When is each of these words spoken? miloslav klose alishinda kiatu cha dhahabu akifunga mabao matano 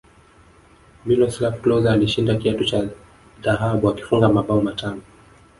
miloslav 1.11 1.59
klose 1.61 1.89
alishinda 1.89 2.35
kiatu 2.37 2.65
cha 2.65 2.81
dhahabu 3.41 3.89
akifunga 3.89 4.29
mabao 4.29 4.61
matano 4.61 5.01